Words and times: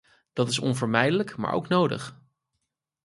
Dat 0.33 0.49
is 0.49 0.59
onvermijdelijk 0.59 1.37
maar 1.37 1.51
ook 1.53 1.67
nodig. 1.67 2.19